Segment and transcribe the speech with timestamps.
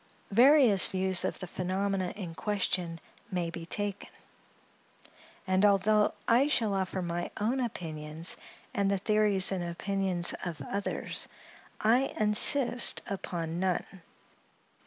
[0.31, 2.99] Various views of the phenomena in question
[3.31, 4.09] may be taken;
[5.45, 8.35] and although I shall offer my own opinions
[8.73, 11.27] and the theories and opinions of others,
[11.79, 14.01] I insist upon none.